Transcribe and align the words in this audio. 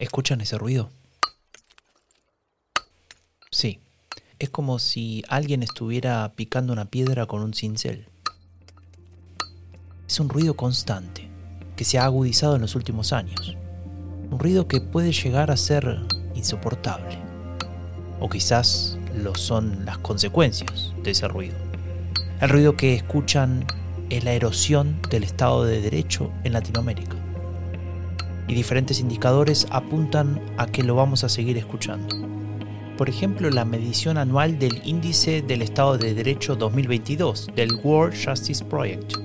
¿Escuchan 0.00 0.40
ese 0.40 0.56
ruido? 0.56 0.88
Sí, 3.50 3.80
es 4.38 4.48
como 4.48 4.78
si 4.78 5.22
alguien 5.28 5.62
estuviera 5.62 6.32
picando 6.34 6.72
una 6.72 6.86
piedra 6.86 7.26
con 7.26 7.42
un 7.42 7.52
cincel. 7.52 8.08
Es 10.08 10.18
un 10.18 10.30
ruido 10.30 10.56
constante, 10.56 11.28
que 11.76 11.84
se 11.84 11.98
ha 11.98 12.06
agudizado 12.06 12.56
en 12.56 12.62
los 12.62 12.74
últimos 12.76 13.12
años. 13.12 13.58
Un 14.30 14.38
ruido 14.38 14.66
que 14.66 14.80
puede 14.80 15.12
llegar 15.12 15.50
a 15.50 15.58
ser 15.58 15.98
insoportable. 16.34 17.18
O 18.20 18.30
quizás 18.30 18.96
lo 19.14 19.34
son 19.34 19.84
las 19.84 19.98
consecuencias 19.98 20.94
de 21.02 21.10
ese 21.10 21.28
ruido. 21.28 21.58
El 22.40 22.48
ruido 22.48 22.74
que 22.74 22.94
escuchan 22.94 23.66
es 24.08 24.24
la 24.24 24.32
erosión 24.32 24.98
del 25.10 25.24
Estado 25.24 25.64
de 25.64 25.82
Derecho 25.82 26.32
en 26.44 26.54
Latinoamérica. 26.54 27.19
Y 28.50 28.54
diferentes 28.54 28.98
indicadores 28.98 29.68
apuntan 29.70 30.40
a 30.56 30.66
que 30.66 30.82
lo 30.82 30.96
vamos 30.96 31.22
a 31.22 31.28
seguir 31.28 31.56
escuchando. 31.56 32.16
Por 32.98 33.08
ejemplo, 33.08 33.48
la 33.48 33.64
medición 33.64 34.18
anual 34.18 34.58
del 34.58 34.82
Índice 34.84 35.40
del 35.40 35.62
Estado 35.62 35.96
de 35.96 36.14
Derecho 36.14 36.56
2022 36.56 37.46
del 37.54 37.72
World 37.84 38.12
Justice 38.12 38.64
Project. 38.64 39.18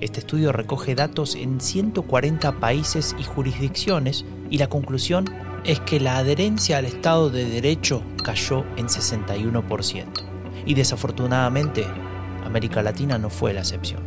Este 0.00 0.20
estudio 0.20 0.52
recoge 0.52 0.94
datos 0.94 1.34
en 1.34 1.60
140 1.60 2.60
países 2.60 3.14
y 3.18 3.24
jurisdicciones 3.24 4.24
y 4.48 4.56
la 4.56 4.70
conclusión 4.70 5.26
es 5.64 5.78
que 5.80 6.00
la 6.00 6.16
adherencia 6.16 6.78
al 6.78 6.86
Estado 6.86 7.28
de 7.28 7.44
Derecho 7.44 8.02
cayó 8.24 8.64
en 8.78 8.86
61%. 8.86 10.06
Y 10.64 10.72
desafortunadamente, 10.72 11.84
América 12.42 12.80
Latina 12.80 13.18
no 13.18 13.28
fue 13.28 13.52
la 13.52 13.60
excepción. 13.60 14.00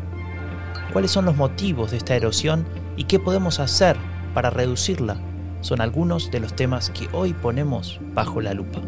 ¿Cuáles 0.91 1.11
son 1.11 1.25
los 1.25 1.35
motivos 1.35 1.91
de 1.91 1.97
esta 1.97 2.15
erosión 2.15 2.65
y 2.97 3.03
qué 3.03 3.19
podemos 3.19 3.59
hacer 3.59 3.95
para 4.35 4.51
reducirla? 4.51 5.17
Son 5.61 5.81
algunos 5.81 6.29
de 6.29 6.41
los 6.41 6.55
temas 6.55 6.91
que 6.91 7.07
hoy 7.13 7.33
ponemos 7.33 7.99
bajo 8.13 8.41
la 8.41 8.53
lupa. 8.53 8.81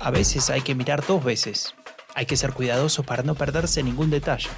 A 0.00 0.10
veces 0.12 0.50
hay 0.50 0.60
que 0.60 0.76
mirar 0.76 1.04
dos 1.04 1.22
veces. 1.22 1.74
Hay 2.14 2.24
que 2.26 2.36
ser 2.36 2.52
cuidadosos 2.52 3.04
para 3.04 3.24
no 3.24 3.34
perderse 3.34 3.82
ningún 3.82 4.08
detalle. 4.08 4.48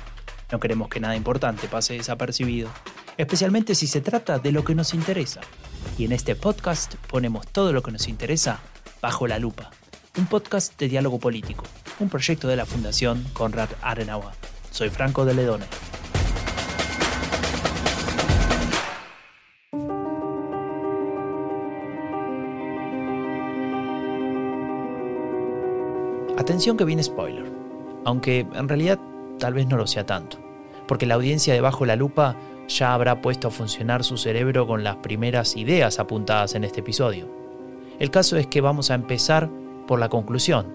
No 0.53 0.61
queremos 0.61 0.89
que 0.89 1.01
nada 1.01 1.17
importante 1.17 1.69
pase 1.69 1.95
desapercibido, 1.95 2.69
especialmente 3.17 3.75
si 3.75 3.87
se 3.87 4.03
trata 4.03 4.39
de 4.39 4.53
lo 4.53 4.63
que 4.63 4.75
nos 4.75 4.93
interesa. 4.93 5.41
Y 5.97 6.05
en 6.05 6.13
este 6.13 6.37
podcast 6.37 6.97
ponemos 7.09 7.47
todo 7.47 7.73
lo 7.73 7.83
que 7.83 7.93
nos 7.93 8.09
interesa 8.09 8.61
bajo 9.01 9.27
la 9.27 9.39
lupa. 9.39 9.71
Un 10.19 10.27
podcast 10.27 10.77
de 10.81 10.89
diálogo 10.89 11.21
político, 11.21 11.63
un 12.01 12.09
proyecto 12.09 12.49
de 12.49 12.57
la 12.57 12.67
Fundación 12.67 13.25
Conrad 13.35 13.69
Adenauer. 13.83 14.35
Soy 14.73 14.91
Franco 14.91 15.25
de 15.25 15.33
Ledone. 15.33 15.65
Atención 26.37 26.77
que 26.77 26.85
viene 26.85 27.05
spoiler, 27.05 27.45
aunque 28.05 28.41
en 28.41 28.69
realidad 28.69 28.99
tal 29.39 29.55
vez 29.55 29.69
no 29.69 29.77
lo 29.77 29.87
sea 29.87 30.05
tanto, 30.05 30.41
porque 30.89 31.07
la 31.07 31.15
audiencia 31.15 31.55
de 31.55 31.61
la 31.61 31.95
Lupa 31.95 32.35
ya 32.67 32.93
habrá 32.93 33.23
puesto 33.23 33.47
a 33.47 33.53
funcionar 33.53 34.03
su 34.03 34.17
cerebro 34.17 34.67
con 34.67 34.83
las 34.83 34.97
primeras 34.97 35.57
ideas 35.57 36.01
apuntadas 36.01 36.57
en 36.57 36.65
este 36.65 36.81
episodio. 36.81 37.29
El 38.01 38.11
caso 38.11 38.37
es 38.37 38.49
que 38.49 38.61
vamos 38.61 38.91
a 38.91 38.95
empezar 38.95 39.49
por 39.89 39.99
la 39.99 40.09
conclusión, 40.09 40.67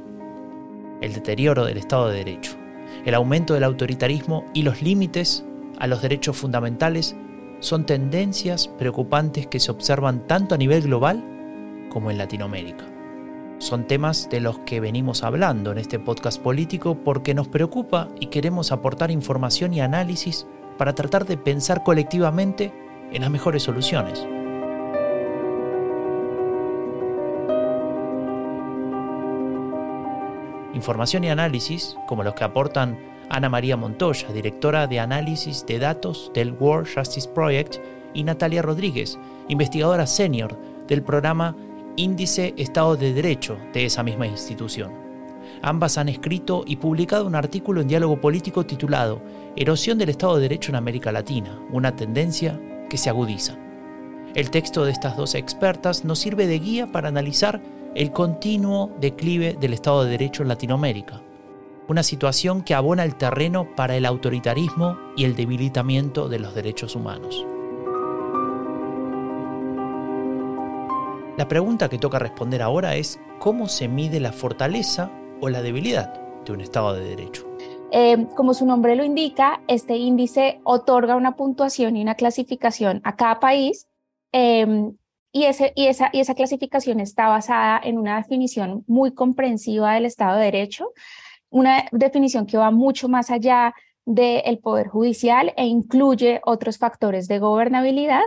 el 1.00 1.14
deterioro 1.14 1.64
del 1.64 1.78
Estado 1.78 2.10
de 2.10 2.18
Derecho, 2.18 2.58
el 3.06 3.14
aumento 3.14 3.54
del 3.54 3.64
autoritarismo 3.64 4.44
y 4.54 4.64
los 4.64 4.82
límites 4.82 5.46
a 5.80 5.88
los 5.88 6.02
derechos 6.02 6.36
fundamentales 6.36 7.16
son 7.60 7.86
tendencias 7.86 8.68
preocupantes 8.68 9.48
que 9.48 9.60
se 9.60 9.72
observan 9.72 10.28
tanto 10.28 10.56
a 10.56 10.58
nivel 10.58 10.82
global 10.82 11.24
como 11.90 12.12
en 12.12 12.18
Latinoamérica. 12.18 12.86
Son 13.60 13.88
temas 13.88 14.30
de 14.30 14.42
los 14.42 14.60
que 14.60 14.82
venimos 14.82 15.24
hablando 15.24 15.72
en 15.72 15.78
este 15.78 16.00
podcast 16.00 16.42
político 16.42 16.98
porque 17.04 17.34
nos 17.34 17.48
preocupa 17.48 18.10
y 18.20 18.26
queremos 18.26 18.72
aportar 18.72 19.12
información 19.12 19.74
y 19.74 19.80
análisis 19.80 20.48
para 20.78 20.94
tratar 20.96 21.26
de 21.26 21.38
pensar 21.38 21.84
colectivamente 21.84 22.74
en 23.12 23.22
las 23.22 23.32
mejores 23.32 23.64
soluciones. 23.64 24.26
Información 30.74 31.24
y 31.24 31.30
análisis, 31.30 31.96
como 32.08 32.24
los 32.24 32.34
que 32.34 32.44
aportan 32.44 32.98
Ana 33.30 33.50
María 33.50 33.78
Montoya, 33.78 34.28
directora 34.34 34.88
de 34.88 35.00
análisis 35.00 35.66
de 35.66 35.80
datos 35.80 36.32
del 36.34 36.52
World 36.54 36.88
Justice 36.94 37.30
Project, 37.30 37.78
y 38.14 38.24
Natalia 38.24 38.62
Rodríguez, 38.62 39.18
investigadora 39.48 40.06
senior 40.08 40.58
del 40.88 41.02
programa 41.04 41.56
Índice 41.96 42.54
Estado 42.58 42.96
de 42.96 43.14
Derecho 43.14 43.58
de 43.74 43.86
esa 43.86 44.04
misma 44.04 44.28
institución. 44.28 44.92
Ambas 45.62 45.98
han 45.98 46.10
escrito 46.10 46.64
y 46.66 46.78
publicado 46.78 47.26
un 47.26 47.36
artículo 47.36 47.82
en 47.82 47.88
Diálogo 47.88 48.20
Político 48.20 48.66
titulado 48.66 49.22
Erosión 49.56 49.98
del 49.98 50.10
Estado 50.10 50.36
de 50.36 50.42
Derecho 50.44 50.72
en 50.72 50.76
América 50.76 51.12
Latina, 51.12 51.60
una 51.72 51.96
tendencia 51.96 52.60
que 52.90 52.98
se 52.98 53.10
agudiza. 53.10 53.58
El 54.36 54.50
texto 54.50 54.84
de 54.84 54.92
estas 54.92 55.16
dos 55.16 55.36
expertas 55.36 56.06
nos 56.06 56.20
sirve 56.20 56.48
de 56.48 56.60
guía 56.60 56.92
para 56.92 57.10
analizar 57.10 57.62
el 57.96 58.12
continuo 58.12 58.92
declive 59.00 59.54
del 59.60 59.74
Estado 59.74 60.04
de 60.04 60.12
Derecho 60.12 60.42
en 60.42 60.50
Latinoamérica, 60.50 61.22
una 61.88 62.02
situación 62.02 62.64
que 62.64 62.74
abona 62.74 63.04
el 63.04 63.16
terreno 63.16 63.68
para 63.76 63.96
el 63.96 64.06
autoritarismo 64.06 64.98
y 65.16 65.26
el 65.26 65.36
debilitamiento 65.36 66.28
de 66.28 66.40
los 66.40 66.56
derechos 66.56 66.96
humanos. 66.96 67.46
La 71.38 71.48
pregunta 71.48 71.90
que 71.90 71.98
toca 71.98 72.20
responder 72.20 72.62
ahora 72.62 72.96
es 72.96 73.20
cómo 73.40 73.68
se 73.68 73.88
mide 73.88 74.20
la 74.20 74.32
fortaleza 74.32 75.12
o 75.42 75.50
la 75.50 75.62
debilidad 75.62 76.14
de 76.46 76.54
un 76.54 76.62
Estado 76.62 76.94
de 76.94 77.04
Derecho. 77.04 77.48
Eh, 77.92 78.28
como 78.36 78.56
su 78.56 78.66
nombre 78.66 78.96
lo 78.96 79.04
indica, 79.04 79.62
este 79.68 79.98
índice 79.98 80.62
otorga 80.64 81.16
una 81.16 81.36
puntuación 81.36 81.96
y 81.96 82.02
una 82.02 82.16
clasificación 82.16 83.02
a 83.04 83.16
cada 83.16 83.40
país 83.40 83.88
em, 84.32 84.96
y, 85.34 85.46
ese, 85.46 85.74
y, 85.76 85.88
esa, 85.88 86.10
y 86.14 86.22
esa 86.22 86.36
clasificación 86.36 87.02
está 87.02 87.28
basada 87.28 87.82
en 87.84 87.98
una 87.98 88.18
definición 88.18 88.86
muy 88.88 89.14
comprensiva 89.14 89.96
del 89.96 90.06
Estado 90.06 90.38
de 90.38 90.46
Derecho, 90.46 90.92
una 91.50 91.86
definición 91.92 92.46
que 92.46 92.58
va 92.58 92.72
mucho 92.72 93.10
más 93.10 93.32
allá 93.32 93.74
del 94.06 94.60
Poder 94.60 94.88
Judicial 94.88 95.54
e 95.58 95.66
incluye 95.66 96.40
otros 96.46 96.78
factores 96.78 97.28
de 97.28 97.40
gobernabilidad 97.40 98.22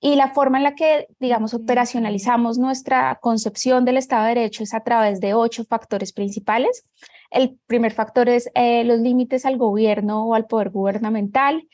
y 0.00 0.14
la 0.14 0.32
forma 0.34 0.58
en 0.58 0.64
la 0.64 0.74
que, 0.74 1.08
digamos, 1.18 1.52
operacionalizamos 1.52 2.58
nuestra 2.58 3.18
concepción 3.20 3.84
del 3.84 3.96
Estado 3.96 4.26
de 4.26 4.34
Derecho 4.34 4.62
es 4.62 4.74
a 4.74 4.80
través 4.80 5.20
de 5.20 5.34
ocho 5.34 5.64
factores 5.64 6.12
principales. 6.12 6.88
El 7.30 7.58
primer 7.66 7.92
factor 7.92 8.28
es 8.28 8.50
eh, 8.54 8.84
los 8.84 9.00
límites 9.00 9.46
al 9.46 9.56
gobierno 9.56 10.26
o 10.26 10.34
al 10.34 10.46
poder 10.46 10.70
gubernamental. 10.70 11.66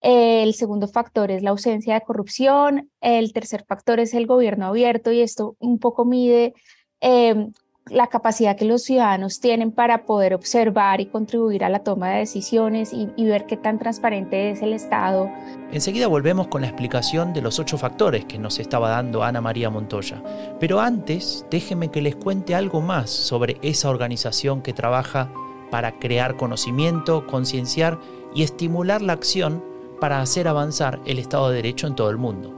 El 0.00 0.54
segundo 0.54 0.88
factor 0.88 1.30
es 1.30 1.42
la 1.42 1.50
ausencia 1.50 1.94
de 1.94 2.00
corrupción. 2.00 2.90
El 3.00 3.32
tercer 3.32 3.64
factor 3.66 4.00
es 4.00 4.14
el 4.14 4.26
gobierno 4.26 4.66
abierto 4.66 5.12
y 5.12 5.20
esto 5.20 5.56
un 5.60 5.78
poco 5.78 6.04
mide 6.04 6.54
eh, 7.00 7.48
la 7.90 8.06
capacidad 8.06 8.56
que 8.56 8.64
los 8.64 8.82
ciudadanos 8.84 9.40
tienen 9.40 9.72
para 9.72 10.04
poder 10.04 10.32
observar 10.34 11.00
y 11.00 11.06
contribuir 11.06 11.64
a 11.64 11.68
la 11.68 11.80
toma 11.80 12.10
de 12.10 12.18
decisiones 12.20 12.92
y, 12.92 13.24
ver 13.24 13.46
qué 13.46 13.56
tan 13.56 13.78
transparente 13.78 14.50
es 14.50 14.62
el 14.62 14.72
Estado. 14.72 15.28
Enseguida 15.72 16.06
volvemos 16.06 16.48
con 16.48 16.62
la 16.62 16.68
explicación 16.68 17.32
de 17.32 17.42
los 17.42 17.58
ocho 17.58 17.78
factores 17.78 18.24
que 18.24 18.38
nos 18.38 18.58
estaba 18.58 18.90
dando 18.90 19.22
Ana 19.22 19.40
María 19.40 19.70
Montoya. 19.70 20.22
Pero 20.58 20.80
antes, 20.80 21.44
déjenme 21.50 21.90
que 21.90 22.02
les 22.02 22.16
cuente 22.16 22.54
algo 22.54 22.80
más 22.80 23.10
sobre 23.10 23.58
esa 23.62 23.90
organización 23.90 24.62
que 24.62 24.72
trabaja 24.72 25.32
para 25.70 25.98
crear 25.98 26.36
conocimiento, 26.36 27.26
concienciar 27.26 27.98
y 28.34 28.42
estimular 28.42 29.02
la 29.02 29.12
acción 29.12 29.69
para 30.00 30.20
hacer 30.20 30.48
avanzar 30.48 31.00
el 31.04 31.18
Estado 31.18 31.50
de 31.50 31.56
Derecho 31.56 31.86
en 31.86 31.94
todo 31.94 32.10
el 32.10 32.16
mundo. 32.16 32.54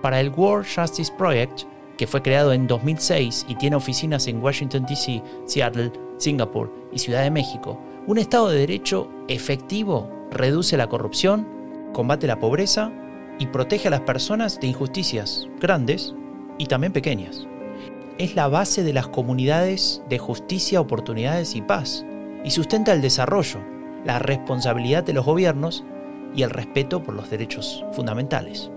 Para 0.00 0.20
el 0.20 0.30
World 0.30 0.66
Justice 0.74 1.12
Project, 1.16 1.62
que 1.96 2.06
fue 2.06 2.22
creado 2.22 2.52
en 2.52 2.66
2006 2.66 3.46
y 3.48 3.54
tiene 3.56 3.76
oficinas 3.76 4.26
en 4.26 4.42
Washington, 4.42 4.86
D.C., 4.88 5.22
Seattle, 5.44 5.92
Singapur 6.16 6.72
y 6.92 6.98
Ciudad 6.98 7.22
de 7.22 7.30
México, 7.30 7.78
un 8.06 8.18
Estado 8.18 8.48
de 8.48 8.58
Derecho 8.58 9.08
efectivo 9.28 10.10
reduce 10.30 10.76
la 10.76 10.88
corrupción, 10.88 11.46
combate 11.92 12.26
la 12.26 12.40
pobreza 12.40 12.90
y 13.38 13.46
protege 13.46 13.88
a 13.88 13.92
las 13.92 14.00
personas 14.00 14.58
de 14.58 14.68
injusticias 14.68 15.48
grandes 15.60 16.14
y 16.58 16.66
también 16.66 16.92
pequeñas. 16.92 17.46
Es 18.18 18.34
la 18.34 18.48
base 18.48 18.82
de 18.82 18.92
las 18.92 19.08
comunidades 19.08 20.02
de 20.08 20.18
justicia, 20.18 20.80
oportunidades 20.80 21.54
y 21.54 21.62
paz 21.62 22.04
y 22.44 22.50
sustenta 22.50 22.92
el 22.92 23.02
desarrollo, 23.02 23.60
la 24.04 24.18
responsabilidad 24.18 25.04
de 25.04 25.12
los 25.12 25.24
gobiernos 25.24 25.84
y 26.34 26.42
el 26.42 26.50
respeto 26.50 27.02
por 27.02 27.14
los 27.14 27.30
derechos 27.30 27.84
fundamentales. 27.92 28.70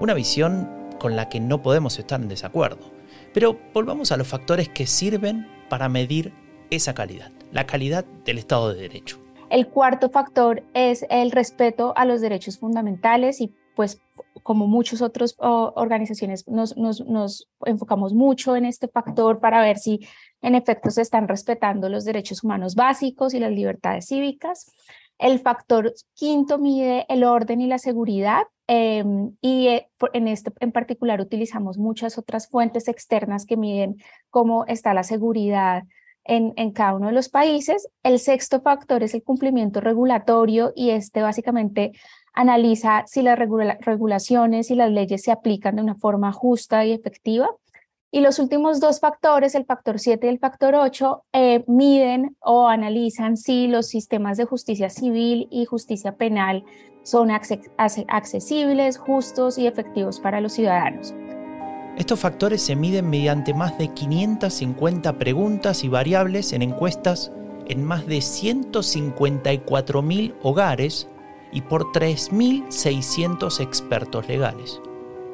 Una 0.00 0.14
visión 0.14 0.68
con 0.98 1.16
la 1.16 1.28
que 1.28 1.40
no 1.40 1.62
podemos 1.62 1.98
estar 1.98 2.20
en 2.20 2.28
desacuerdo. 2.28 2.90
Pero 3.32 3.58
volvamos 3.74 4.12
a 4.12 4.16
los 4.16 4.26
factores 4.26 4.68
que 4.68 4.86
sirven 4.86 5.46
para 5.68 5.88
medir 5.88 6.32
esa 6.70 6.94
calidad. 6.94 7.30
la 7.52 7.64
calidad 7.64 8.04
del 8.24 8.38
Estado 8.38 8.74
de 8.74 8.82
Derecho. 8.82 9.18
El 9.50 9.68
cuarto 9.68 10.10
factor 10.10 10.64
es 10.74 11.06
el 11.08 11.30
respeto 11.30 11.92
a 11.96 12.04
los 12.04 12.20
derechos 12.20 12.58
fundamentales 12.58 13.40
y 13.40 13.54
pues 13.76 14.00
como 14.42 14.66
muchas 14.66 15.02
otras 15.02 15.36
organizaciones 15.38 16.46
nos, 16.48 16.76
nos, 16.76 17.48
enfocamos 17.64 18.14
mucho 18.14 18.56
en 18.56 18.64
este 18.64 18.88
factor 18.88 19.38
para 19.38 19.60
ver 19.60 19.78
si 19.78 20.00
en 20.42 20.54
efecto 20.54 20.90
se 20.90 21.02
están 21.02 21.28
respetando 21.28 21.88
los 21.88 22.04
derechos 22.04 22.42
humanos 22.42 22.74
básicos 22.74 23.34
y 23.34 23.38
las 23.38 23.52
libertades 23.52 24.06
cívicas. 24.06 24.72
El 25.18 25.38
factor 25.38 25.94
quinto 26.14 26.58
mide 26.58 27.06
el 27.08 27.24
orden 27.24 27.60
y 27.60 27.66
la 27.66 27.78
seguridad 27.78 28.42
em, 28.66 29.36
y 29.40 29.68
eh, 29.68 29.88
en 30.12 30.28
este 30.28 30.52
en 30.60 30.72
particular 30.72 31.20
utilizamos 31.20 31.78
muchas 31.78 32.18
otras 32.18 32.48
fuentes 32.48 32.88
externas 32.88 33.46
que 33.46 33.56
miden 33.56 33.96
cómo 34.30 34.66
está 34.66 34.92
la 34.92 35.04
seguridad 35.04 35.84
en, 36.24 36.52
en, 36.56 36.72
cada 36.72 36.94
uno 36.94 37.06
de 37.06 37.12
los 37.12 37.28
países. 37.28 37.88
El 38.02 38.18
sexto 38.18 38.60
factor 38.60 39.02
es 39.02 39.14
el 39.14 39.22
cumplimiento 39.22 39.80
regulatorio 39.80 40.72
y 40.74 40.90
este 40.90 41.22
básicamente 41.22 41.92
analiza 42.36 43.04
si 43.06 43.22
las 43.22 43.38
regulaciones 43.38 44.70
y 44.70 44.74
las 44.74 44.90
leyes 44.90 45.22
se 45.22 45.32
aplican 45.32 45.76
de 45.76 45.82
una 45.82 45.94
forma 45.94 46.32
justa 46.32 46.84
y 46.84 46.92
efectiva. 46.92 47.48
Y 48.10 48.20
los 48.20 48.38
últimos 48.38 48.80
dos 48.80 49.00
factores, 49.00 49.54
el 49.54 49.64
factor 49.64 49.98
7 49.98 50.26
y 50.26 50.30
el 50.30 50.38
factor 50.38 50.74
8, 50.74 51.24
eh, 51.32 51.64
miden 51.66 52.36
o 52.40 52.68
analizan 52.68 53.36
si 53.36 53.66
los 53.66 53.88
sistemas 53.88 54.36
de 54.36 54.44
justicia 54.44 54.90
civil 54.90 55.48
y 55.50 55.64
justicia 55.64 56.16
penal 56.16 56.64
son 57.02 57.30
accesibles, 57.30 58.98
justos 58.98 59.58
y 59.58 59.66
efectivos 59.66 60.20
para 60.20 60.40
los 60.40 60.54
ciudadanos. 60.54 61.14
Estos 61.96 62.20
factores 62.20 62.62
se 62.62 62.76
miden 62.76 63.08
mediante 63.08 63.54
más 63.54 63.78
de 63.78 63.88
550 63.88 65.18
preguntas 65.18 65.82
y 65.82 65.88
variables 65.88 66.52
en 66.52 66.62
encuestas 66.62 67.32
en 67.68 67.84
más 67.84 68.06
de 68.06 68.18
154.000 68.18 70.34
hogares 70.42 71.08
y 71.52 71.60
por 71.62 71.86
3.600 71.92 73.60
expertos 73.60 74.28
legales. 74.28 74.80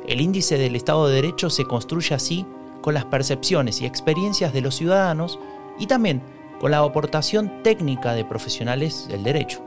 El 0.06 0.20
índice 0.20 0.56
del 0.58 0.76
Estado 0.76 1.08
de 1.08 1.16
Derecho 1.16 1.50
se 1.50 1.64
construye 1.64 2.14
así 2.14 2.46
con 2.82 2.94
las 2.94 3.06
percepciones 3.06 3.81
y 3.81 3.87
experiencias 3.87 4.52
de 4.52 4.61
los 4.61 4.75
ciudadanos 4.75 5.38
y 5.79 5.87
también 5.87 6.23
con 6.61 6.70
la 6.70 6.79
aportación 6.79 7.62
técnica 7.62 8.12
de 8.12 8.25
profesionales 8.25 9.08
del 9.08 9.23
derecho. 9.23 9.62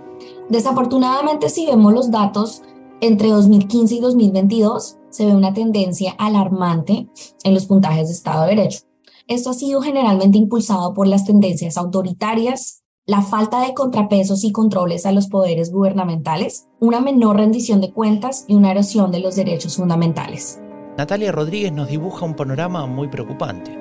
Desafortunadamente, 0.50 1.50
si 1.50 1.65
vemos 1.65 1.94
los 1.94 2.12
datos 2.12 2.62
entre 3.01 3.29
2015 3.29 3.95
y 3.95 4.00
2022, 4.00 4.97
se 5.09 5.25
ve 5.25 5.35
una 5.35 5.53
tendencia 5.53 6.15
alarmante 6.17 7.09
en 7.44 7.53
los 7.53 7.65
puntajes 7.65 8.07
de 8.07 8.13
Estado 8.13 8.44
de 8.44 8.56
Derecho. 8.56 8.79
Esto 9.27 9.50
ha 9.50 9.53
sido 9.53 9.81
generalmente 9.81 10.38
impulsado 10.38 10.94
por 10.94 11.07
las 11.07 11.25
tendencias 11.25 11.77
autoritarias, 11.77 12.83
la 13.07 13.21
falta 13.21 13.62
de 13.62 13.73
contrapesos 13.73 14.44
y 14.44 14.51
controles 14.51 15.06
a 15.06 15.12
los 15.12 15.27
poderes 15.27 15.71
gubernamentales, 15.71 16.67
una 16.79 17.01
menor 17.01 17.38
rendición 17.38 17.81
de 17.81 17.91
cuentas 17.91 18.45
y 18.47 18.56
una 18.56 18.71
erosión 18.71 19.12
de 19.12 19.19
los 19.19 19.35
derechos 19.35 19.77
fundamentales. 19.77 20.59
Natalia 20.97 21.33
Rodríguez 21.33 21.74
nos 21.74 21.89
dibuja 21.89 22.25
un 22.25 22.36
panorama 22.36 22.86
muy 22.86 23.09
preocupante. 23.09 23.77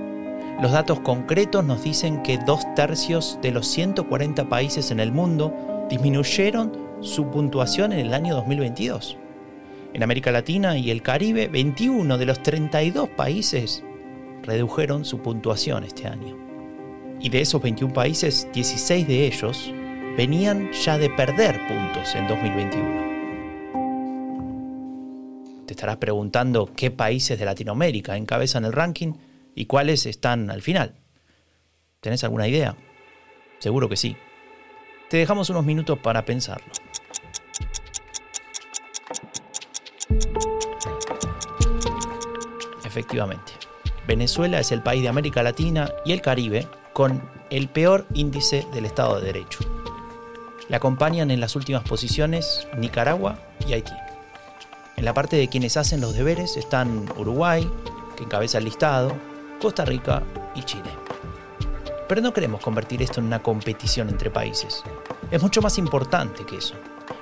Los 0.61 0.73
datos 0.73 0.99
concretos 1.01 1.65
nos 1.65 1.85
dicen 1.85 2.23
que 2.23 2.39
dos 2.39 2.63
tercios 2.75 3.39
de 3.41 3.53
los 3.53 3.69
140 3.69 4.49
países 4.49 4.91
en 4.91 4.99
el 4.99 5.13
mundo 5.13 5.53
disminuyeron 5.89 6.73
su 7.01 7.31
puntuación 7.31 7.93
en 7.93 8.01
el 8.01 8.15
año 8.15 8.35
2022. 8.35 9.17
En 9.93 10.03
América 10.03 10.33
Latina 10.33 10.77
y 10.77 10.91
el 10.91 11.03
Caribe, 11.03 11.47
21 11.47 12.19
de 12.19 12.27
los 12.27 12.43
32 12.43 13.11
países 13.11 13.85
redujeron 14.43 15.05
su 15.05 15.19
puntuación 15.19 15.85
este 15.85 16.09
año. 16.09 16.37
Y 17.21 17.29
de 17.29 17.43
esos 17.43 17.63
21 17.63 17.95
países, 17.95 18.49
16 18.53 19.07
de 19.07 19.27
ellos 19.27 19.73
venían 20.17 20.73
ya 20.73 20.99
de 20.99 21.11
perder 21.11 21.61
puntos 21.69 22.13
en 22.17 22.27
2021. 22.27 23.14
Estarás 25.75 25.97
preguntando 25.97 26.71
qué 26.75 26.91
países 26.91 27.39
de 27.39 27.45
Latinoamérica 27.45 28.17
encabezan 28.17 28.65
el 28.65 28.73
ranking 28.73 29.15
y 29.55 29.67
cuáles 29.67 30.07
están 30.07 30.51
al 30.51 30.63
final. 30.63 30.95
¿Tenés 32.01 32.25
alguna 32.25 32.49
idea? 32.49 32.77
Seguro 33.59 33.89
que 33.89 33.97
sí. 33.97 34.17
Te 35.11 35.17
dejamos 35.17 35.51
unos 35.51 35.65
minutos 35.65 35.99
para 35.99 36.25
pensarlo. 36.25 36.73
efectivamente. 42.95 43.53
Venezuela 44.07 44.61
es 44.61 44.71
el 44.71 44.81
país 44.81 45.03
de 45.03 45.09
América 45.09 45.43
Latina 45.43 45.91
y 46.05 46.13
el 46.13 46.21
Caribe 46.21 46.69
con 46.93 47.29
el 47.51 47.69
peor 47.69 48.07
índice 48.15 48.65
del 48.73 48.85
Estado 48.85 49.19
de 49.19 49.27
Derecho. 49.27 49.59
Le 50.69 50.77
acompañan 50.77 51.33
en 51.33 51.41
las 51.41 51.57
últimas 51.57 51.83
posiciones 51.83 52.69
Nicaragua 52.79 53.41
y 53.67 53.73
Haití. 53.73 54.04
En 55.05 55.07
la 55.07 55.13
parte 55.13 55.37
de 55.37 55.49
quienes 55.49 55.77
hacen 55.77 56.01
los 56.01 56.15
deberes 56.15 56.57
están 56.57 57.07
Uruguay, 57.19 57.71
que 58.17 58.25
encabeza 58.25 58.57
el 58.57 58.65
listado, 58.65 59.15
Costa 59.61 59.85
Rica 59.85 60.23
y 60.55 60.63
Chile. 60.63 60.89
Pero 62.09 62.23
no 62.23 62.33
queremos 62.33 62.63
convertir 62.63 63.03
esto 63.03 63.21
en 63.21 63.27
una 63.27 63.43
competición 63.43 64.09
entre 64.09 64.31
países. 64.31 64.83
Es 65.31 65.43
mucho 65.43 65.61
más 65.61 65.77
importante 65.77 66.47
que 66.47 66.57
eso. 66.57 66.75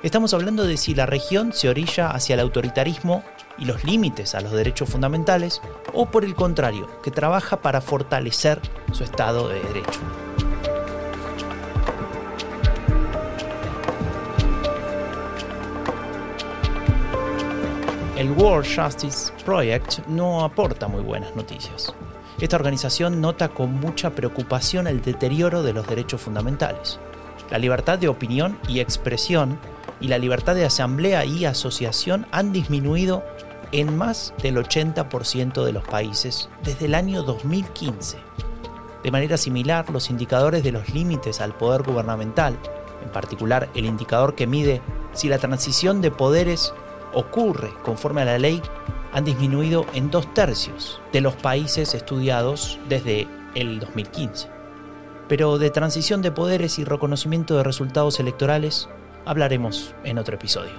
Estamos 0.05 0.33
hablando 0.33 0.63
de 0.63 0.77
si 0.77 0.95
la 0.95 1.07
región 1.07 1.53
se 1.53 1.71
orilla 1.71 2.13
hacia 2.13 2.35
el 2.35 2.41
autoritarismo 2.41 3.25
y 3.59 3.65
los 3.65 3.83
límites 3.83 4.37
a 4.37 4.41
los 4.41 4.53
derechos 4.53 4.89
fundamentales, 4.89 5.61
o 5.93 6.07
por 6.09 6.25
el 6.25 6.37
contrario, 6.37 6.87
que 7.03 7.11
trabaja 7.11 7.63
para 7.63 7.81
fortalecer 7.81 8.61
su 8.93 9.03
Estado 9.03 9.49
de 9.49 9.61
Derecho. 9.61 9.99
El 18.23 18.31
World 18.31 18.69
Justice 18.73 19.33
Project 19.45 20.07
no 20.07 20.45
aporta 20.45 20.87
muy 20.87 21.03
buenas 21.03 21.35
noticias. 21.35 21.93
Esta 22.41 22.55
organización 22.55 23.21
nota 23.21 23.49
con 23.49 23.73
mucha 23.73 24.11
preocupación 24.11 24.87
el 24.87 25.03
deterioro 25.03 25.65
de 25.65 25.73
los 25.73 25.89
derechos 25.89 26.21
fundamentales. 26.21 27.01
La 27.51 27.59
libertad 27.59 27.99
de 27.99 28.07
opinión 28.07 28.57
y 28.69 28.79
expresión 28.79 29.59
y 30.01 30.07
la 30.07 30.19
libertad 30.19 30.55
de 30.55 30.65
asamblea 30.65 31.25
y 31.25 31.47
asociación 31.47 32.29
han 32.31 32.53
disminuido 32.53 33.25
en 33.73 33.97
más 33.97 34.33
del 34.41 34.57
80% 34.57 35.65
de 35.65 35.73
los 35.73 35.83
países 35.83 36.49
desde 36.63 36.87
el 36.87 36.95
año 36.95 37.25
2015. 37.25 38.19
De 39.03 39.11
manera 39.11 39.37
similar, 39.37 39.91
los 39.91 40.11
indicadores 40.11 40.63
de 40.63 40.71
los 40.71 40.91
límites 40.91 41.41
al 41.41 41.57
poder 41.57 41.83
gubernamental, 41.83 42.57
en 43.03 43.11
particular 43.11 43.69
el 43.75 43.85
indicador 43.85 44.37
que 44.37 44.47
mide 44.47 44.81
si 45.13 45.29
la 45.29 45.39
transición 45.39 46.01
de 46.01 46.13
poderes 46.13 46.73
ocurre 47.15 47.71
conforme 47.83 48.23
a 48.23 48.27
la 48.27 48.39
ley, 48.39 48.63
han 49.13 49.25
disminuido 49.25 49.87
en 49.95 50.11
dos 50.11 50.33
tercios 50.35 51.01
de 51.13 51.21
los 51.21 51.35
países 51.35 51.95
estudiados 51.95 52.79
desde 52.89 53.29
el 53.55 53.81
2015. 53.81 54.49
Pero 55.29 55.59
de 55.59 55.71
transición 55.71 56.23
de 56.23 56.33
poderes 56.33 56.79
y 56.79 56.85
reconocimiento 56.85 57.57
de 57.57 57.65
resultados 57.65 58.21
electorales 58.21 58.89
hablaremos 59.25 59.95
en 60.05 60.19
otro 60.19 60.35
episodio. 60.35 60.73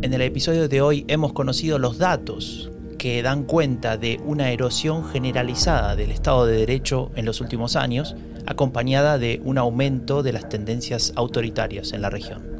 En 0.00 0.14
el 0.14 0.22
episodio 0.22 0.68
de 0.68 0.80
hoy 0.80 1.04
hemos 1.08 1.34
conocido 1.34 1.78
los 1.78 1.98
datos 1.98 2.70
que 2.98 3.22
dan 3.22 3.44
cuenta 3.44 3.96
de 3.96 4.20
una 4.24 4.50
erosión 4.50 5.04
generalizada 5.08 5.96
del 5.96 6.10
Estado 6.10 6.44
de 6.44 6.58
Derecho 6.58 7.10
en 7.14 7.24
los 7.24 7.40
últimos 7.40 7.76
años, 7.76 8.16
acompañada 8.44 9.18
de 9.18 9.40
un 9.44 9.56
aumento 9.56 10.22
de 10.22 10.32
las 10.32 10.48
tendencias 10.48 11.12
autoritarias 11.16 11.92
en 11.92 12.02
la 12.02 12.10
región. 12.10 12.58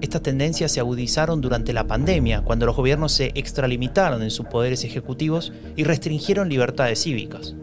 Estas 0.00 0.22
tendencias 0.22 0.72
se 0.72 0.80
agudizaron 0.80 1.40
durante 1.40 1.72
la 1.72 1.86
pandemia, 1.86 2.42
cuando 2.42 2.66
los 2.66 2.76
gobiernos 2.76 3.12
se 3.12 3.32
extralimitaron 3.34 4.22
en 4.22 4.30
sus 4.30 4.46
poderes 4.46 4.84
ejecutivos 4.84 5.52
y 5.76 5.84
restringieron 5.84 6.48
libertades 6.48 7.02
cívicas. 7.02 7.54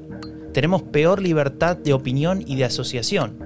Tenemos 0.53 0.83
peor 0.83 1.21
libertad 1.21 1.77
de 1.77 1.93
opinión 1.93 2.43
y 2.45 2.55
de 2.55 2.65
asociación. 2.65 3.37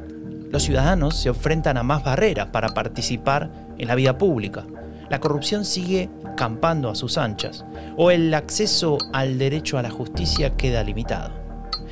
Los 0.50 0.64
ciudadanos 0.64 1.18
se 1.18 1.30
enfrentan 1.30 1.78
a 1.78 1.84
más 1.84 2.04
barreras 2.04 2.48
para 2.48 2.70
participar 2.70 3.50
en 3.78 3.88
la 3.88 3.96
vida 3.96 4.18
pública. 4.18 4.66
La 5.12 5.20
corrupción 5.20 5.66
sigue 5.66 6.10
campando 6.38 6.90
a 6.90 6.96
sus 6.96 7.18
anchas, 7.18 7.66
o 7.98 8.12
el 8.12 8.34
acceso 8.34 8.98
al 9.12 9.38
derecho 9.38 9.78
a 9.78 9.82
la 9.82 9.90
justicia 9.90 10.56
queda 10.56 10.86
limitado. 10.86 11.34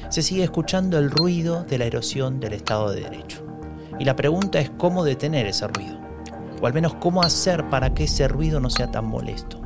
Se 0.07 0.21
sigue 0.21 0.45
escuchando 0.45 0.97
el 0.97 1.11
ruido 1.11 1.65
de 1.65 1.79
la 1.79 1.83
erosión 1.83 2.39
del 2.39 2.53
Estado 2.53 2.91
de 2.91 3.01
Derecho. 3.01 3.45
Y 3.99 4.05
la 4.05 4.15
pregunta 4.15 4.61
es 4.61 4.69
cómo 4.69 5.03
detener 5.03 5.47
ese 5.47 5.67
ruido 5.67 5.99
o 6.61 6.65
al 6.65 6.73
menos 6.73 6.95
cómo 6.95 7.21
hacer 7.21 7.69
para 7.69 7.93
que 7.93 8.05
ese 8.05 8.29
ruido 8.29 8.61
no 8.61 8.69
sea 8.69 8.89
tan 8.89 9.03
molesto. 9.03 9.59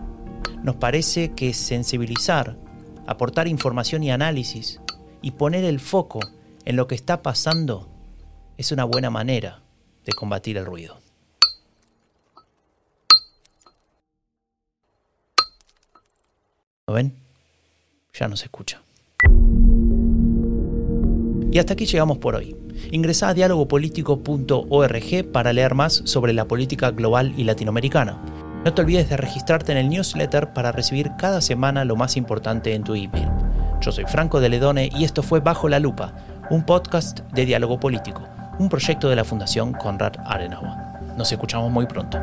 Nos 0.64 0.78
parece 0.78 1.34
que 1.34 1.54
sensibilizar, 1.54 2.58
aportar 3.06 3.48
información 3.48 4.02
y 4.02 4.10
análisis 4.10 4.82
y 5.22 5.30
poner 5.30 5.64
el 5.64 5.80
foco 5.80 6.22
en 6.66 6.76
lo 6.76 6.88
que 6.88 6.96
está 6.96 7.22
pasando 7.22 7.88
es 8.58 8.72
una 8.72 8.84
buena 8.84 9.12
manera 9.12 9.62
de 10.06 10.14
combatir 10.14 10.58
el 10.58 10.66
ruido. 10.66 11.04
¿Lo 16.88 16.94
ven? 16.96 17.14
Ya 18.14 18.28
no 18.28 18.36
se 18.36 18.46
escucha. 18.46 18.82
Y 21.52 21.60
hasta 21.60 21.74
aquí 21.74 21.86
llegamos 21.86 22.18
por 22.18 22.36
hoy. 22.36 22.58
Ingresa 22.92 23.30
a 23.30 23.34
dialogopolitico.org 23.34 25.32
para 25.32 25.54
leer 25.54 25.76
más 25.76 26.02
sobre 26.06 26.34
la 26.34 26.46
política 26.46 26.92
global 26.92 27.34
y 27.38 27.46
latinoamericana. 27.46 28.18
No 28.66 28.74
te 28.74 28.82
olvides 28.82 29.10
de 29.10 29.18
registrarte 29.18 29.72
en 29.72 29.78
el 29.78 29.88
newsletter 29.90 30.52
para 30.54 30.72
recibir 30.72 31.12
cada 31.18 31.42
semana 31.42 31.86
lo 31.86 31.96
más 31.96 32.18
importante 32.18 32.74
en 32.74 32.84
tu 32.84 32.96
email. 32.96 33.30
Yo 33.82 33.92
soy 33.92 34.06
Franco 34.06 34.40
de 34.40 34.50
Ledone 34.50 34.90
y 34.94 35.04
esto 35.04 35.24
fue 35.24 35.40
Bajo 35.40 35.70
la 35.70 35.80
Lupa, 35.80 36.14
un 36.50 36.66
podcast 36.66 37.20
de 37.32 37.46
diálogo 37.46 37.80
político, 37.80 38.28
un 38.60 38.68
proyecto 38.68 39.10
de 39.10 39.16
la 39.16 39.24
Fundación 39.24 39.74
Konrad 39.74 40.14
Adenauer. 40.26 40.78
Nos 41.18 41.32
escuchamos 41.32 41.72
muy 41.72 41.86
pronto. 41.86 42.20